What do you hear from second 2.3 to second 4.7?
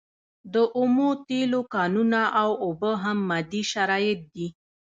او اوبه هم مادي شرایط دي.